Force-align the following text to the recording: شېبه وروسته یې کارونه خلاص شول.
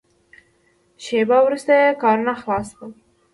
شېبه 1.03 1.37
وروسته 1.43 1.71
یې 1.79 1.87
کارونه 2.03 2.33
خلاص 2.41 2.67
شول. 2.77 2.91